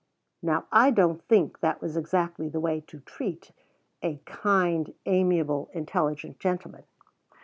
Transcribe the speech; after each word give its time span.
Now 0.41 0.65
I 0.71 0.89
don't 0.89 1.21
think 1.25 1.59
that 1.59 1.79
was 1.79 1.95
exactly 1.95 2.49
the 2.49 2.59
way 2.59 2.81
to 2.87 3.01
treat 3.01 3.51
"a 4.01 4.17
kind, 4.25 4.95
amiable, 5.05 5.69
intelligent 5.73 6.39
gentleman." 6.39 6.85